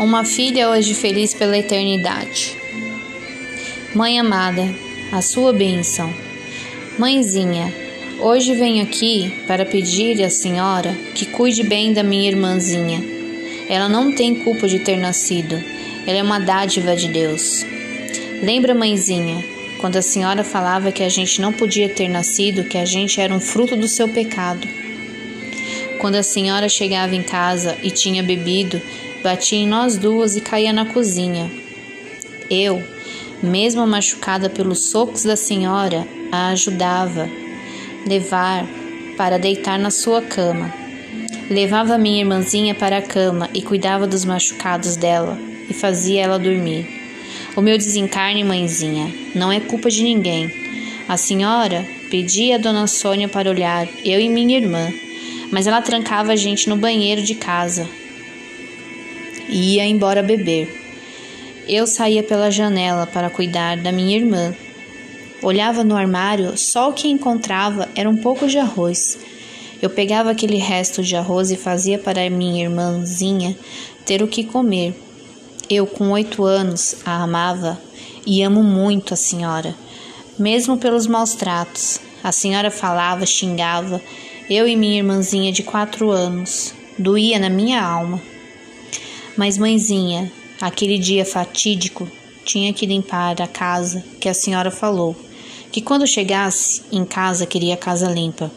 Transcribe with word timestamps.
Uma 0.00 0.24
filha 0.24 0.70
hoje 0.70 0.94
feliz 0.94 1.34
pela 1.34 1.58
eternidade. 1.58 2.56
Mãe 3.94 4.18
amada, 4.18 4.66
a 5.12 5.20
sua 5.20 5.52
bênção. 5.52 6.10
Mãezinha, 6.98 7.70
hoje 8.18 8.54
venho 8.54 8.82
aqui 8.82 9.30
para 9.46 9.66
pedir 9.66 10.24
à 10.24 10.30
senhora 10.30 10.96
que 11.14 11.26
cuide 11.26 11.62
bem 11.62 11.92
da 11.92 12.02
minha 12.02 12.30
irmãzinha. 12.30 13.04
Ela 13.68 13.90
não 13.90 14.10
tem 14.10 14.36
culpa 14.36 14.66
de 14.66 14.78
ter 14.78 14.96
nascido, 14.96 15.62
ela 16.06 16.16
é 16.16 16.22
uma 16.22 16.40
dádiva 16.40 16.96
de 16.96 17.06
Deus. 17.06 17.62
Lembra, 18.42 18.74
mãezinha, 18.74 19.44
quando 19.76 19.96
a 19.96 20.02
senhora 20.02 20.42
falava 20.42 20.90
que 20.90 21.02
a 21.02 21.10
gente 21.10 21.42
não 21.42 21.52
podia 21.52 21.90
ter 21.90 22.08
nascido, 22.08 22.64
que 22.64 22.78
a 22.78 22.86
gente 22.86 23.20
era 23.20 23.34
um 23.34 23.40
fruto 23.40 23.76
do 23.76 23.86
seu 23.86 24.08
pecado? 24.08 24.66
Quando 26.00 26.14
a 26.14 26.22
senhora 26.22 26.66
chegava 26.66 27.14
em 27.14 27.22
casa 27.22 27.76
e 27.82 27.90
tinha 27.90 28.22
bebido, 28.22 28.80
batia 29.22 29.58
em 29.58 29.68
nós 29.68 29.98
duas 29.98 30.34
e 30.34 30.40
caía 30.40 30.72
na 30.72 30.86
cozinha. 30.86 31.50
Eu, 32.48 32.82
mesmo 33.42 33.86
machucada 33.86 34.48
pelos 34.48 34.86
socos 34.86 35.24
da 35.24 35.36
senhora, 35.36 36.08
a 36.32 36.48
ajudava 36.48 37.28
levar 38.08 38.66
para 39.14 39.38
deitar 39.38 39.78
na 39.78 39.90
sua 39.90 40.22
cama. 40.22 40.72
Levava 41.50 41.98
minha 41.98 42.20
irmãzinha 42.20 42.74
para 42.74 42.96
a 42.96 43.02
cama 43.02 43.50
e 43.52 43.60
cuidava 43.60 44.06
dos 44.06 44.24
machucados 44.24 44.96
dela 44.96 45.38
e 45.68 45.74
fazia 45.74 46.22
ela 46.22 46.38
dormir. 46.38 46.88
O 47.54 47.60
meu 47.60 47.76
desencarne, 47.76 48.42
mãezinha, 48.42 49.12
não 49.34 49.52
é 49.52 49.60
culpa 49.60 49.90
de 49.90 50.02
ninguém. 50.02 50.50
A 51.06 51.18
senhora 51.18 51.86
pedia 52.10 52.54
a 52.54 52.58
dona 52.58 52.86
Sônia 52.86 53.28
para 53.28 53.50
olhar, 53.50 53.86
eu 54.02 54.18
e 54.18 54.30
minha 54.30 54.56
irmã, 54.56 54.90
mas 55.50 55.66
ela 55.66 55.82
trancava 55.82 56.32
a 56.32 56.36
gente 56.36 56.68
no 56.68 56.76
banheiro 56.76 57.22
de 57.22 57.34
casa 57.34 57.88
e 59.48 59.74
ia 59.74 59.86
embora 59.86 60.22
beber. 60.22 60.78
Eu 61.68 61.86
saía 61.86 62.22
pela 62.22 62.50
janela 62.50 63.06
para 63.06 63.30
cuidar 63.30 63.76
da 63.76 63.92
minha 63.92 64.16
irmã. 64.16 64.54
Olhava 65.42 65.82
no 65.82 65.96
armário, 65.96 66.56
só 66.56 66.90
o 66.90 66.92
que 66.92 67.08
encontrava 67.08 67.88
era 67.94 68.08
um 68.08 68.16
pouco 68.16 68.46
de 68.46 68.58
arroz. 68.58 69.18
Eu 69.80 69.88
pegava 69.88 70.30
aquele 70.30 70.56
resto 70.56 71.02
de 71.02 71.16
arroz 71.16 71.50
e 71.50 71.56
fazia 71.56 71.98
para 71.98 72.28
minha 72.28 72.62
irmãzinha 72.62 73.56
ter 74.04 74.22
o 74.22 74.28
que 74.28 74.44
comer. 74.44 74.94
Eu, 75.68 75.86
com 75.86 76.10
oito 76.10 76.44
anos, 76.44 76.96
a 77.04 77.22
amava 77.22 77.80
e 78.26 78.42
amo 78.42 78.62
muito 78.62 79.14
a 79.14 79.16
senhora, 79.16 79.74
mesmo 80.38 80.76
pelos 80.76 81.06
maus 81.06 81.34
tratos. 81.34 82.00
A 82.22 82.32
senhora 82.32 82.70
falava, 82.70 83.24
xingava, 83.24 84.02
eu 84.50 84.66
e 84.66 84.74
minha 84.74 84.98
irmãzinha 84.98 85.52
de 85.52 85.62
quatro 85.62 86.10
anos. 86.10 86.74
Doía 86.98 87.38
na 87.38 87.48
minha 87.48 87.80
alma. 87.80 88.20
Mas, 89.36 89.56
mãezinha, 89.56 90.30
aquele 90.60 90.98
dia 90.98 91.24
fatídico, 91.24 92.10
tinha 92.44 92.72
que 92.72 92.84
limpar 92.84 93.40
a 93.40 93.46
casa 93.46 94.02
que 94.20 94.28
a 94.28 94.34
senhora 94.34 94.72
falou, 94.72 95.14
que 95.70 95.80
quando 95.80 96.04
chegasse 96.04 96.82
em 96.90 97.04
casa 97.04 97.46
queria 97.46 97.74
a 97.74 97.76
casa 97.76 98.10
limpa. 98.10 98.50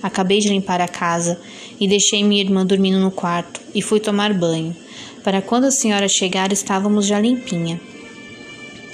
Acabei 0.00 0.38
de 0.38 0.48
limpar 0.48 0.80
a 0.80 0.86
casa 0.86 1.40
e 1.80 1.88
deixei 1.88 2.22
minha 2.22 2.40
irmã 2.40 2.64
dormindo 2.64 3.00
no 3.00 3.10
quarto 3.10 3.60
e 3.74 3.82
fui 3.82 3.98
tomar 3.98 4.32
banho. 4.32 4.74
Para 5.24 5.42
quando 5.42 5.64
a 5.64 5.70
senhora 5.72 6.06
chegar, 6.06 6.52
estávamos 6.52 7.06
já 7.06 7.18
limpinha. 7.18 7.80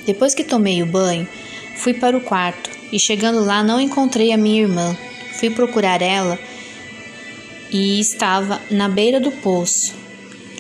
Depois 0.07 0.35
que 0.35 0.43
tomei 0.43 0.83
o 0.83 0.87
banho, 0.87 1.29
fui 1.77 1.93
para 1.93 2.17
o 2.17 2.21
quarto 2.23 2.71
e 2.91 2.99
chegando 2.99 3.45
lá 3.45 3.63
não 3.63 3.79
encontrei 3.79 4.33
a 4.33 4.39
minha 4.39 4.63
irmã. 4.63 4.97
Fui 5.39 5.51
procurar 5.51 6.03
ela 6.03 6.39
e 7.71 8.01
estava 8.01 8.61
na 8.71 8.89
beira 8.89 9.21
do 9.21 9.31
poço, 9.31 9.95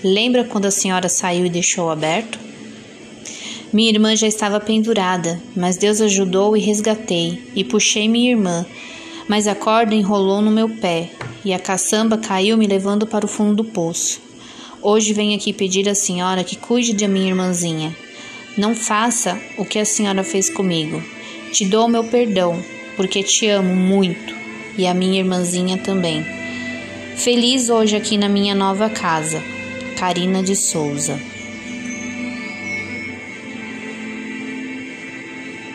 Lembra 0.04 0.44
quando 0.44 0.66
a 0.66 0.70
senhora 0.70 1.08
saiu 1.08 1.46
e 1.46 1.50
deixou 1.50 1.90
aberto? 1.90 2.38
Minha 3.72 3.90
irmã 3.90 4.14
já 4.14 4.28
estava 4.28 4.60
pendurada, 4.60 5.40
mas 5.56 5.76
Deus 5.76 6.00
ajudou 6.00 6.56
e 6.56 6.60
resgatei, 6.60 7.42
e 7.56 7.64
puxei 7.64 8.08
minha 8.08 8.30
irmã, 8.30 8.64
mas 9.26 9.48
a 9.48 9.54
corda 9.54 9.94
enrolou 9.94 10.40
no 10.40 10.50
meu 10.50 10.68
pé, 10.68 11.10
e 11.44 11.52
a 11.52 11.58
caçamba 11.58 12.18
caiu 12.18 12.56
me 12.56 12.66
levando 12.66 13.06
para 13.06 13.24
o 13.24 13.28
fundo 13.28 13.56
do 13.56 13.64
poço. 13.64 14.20
Hoje 14.82 15.12
venho 15.12 15.34
aqui 15.34 15.52
pedir 15.52 15.88
à 15.88 15.94
senhora 15.94 16.44
que 16.44 16.54
cuide 16.54 16.92
da 16.92 17.08
minha 17.08 17.28
irmãzinha. 17.28 17.96
Não 18.56 18.76
faça 18.76 19.40
o 19.58 19.64
que 19.64 19.78
a 19.78 19.84
senhora 19.84 20.22
fez 20.22 20.48
comigo. 20.48 21.02
Te 21.52 21.64
dou 21.64 21.88
meu 21.88 22.04
perdão, 22.04 22.62
porque 22.96 23.22
te 23.22 23.48
amo 23.48 23.74
muito, 23.74 24.34
e 24.78 24.86
a 24.86 24.94
minha 24.94 25.18
irmãzinha 25.18 25.78
também. 25.78 26.24
Feliz 27.16 27.68
hoje 27.68 27.96
aqui 27.96 28.18
na 28.18 28.28
minha 28.28 28.54
nova 28.54 28.90
casa. 28.90 29.42
Karina 29.96 30.42
de 30.42 30.54
Souza. 30.54 31.18